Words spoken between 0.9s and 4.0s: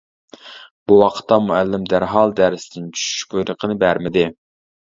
بۇ ۋاقىتتا مۇئەللىم دەرھال دەرستىن چۈشۈش بۇيرۇقىنى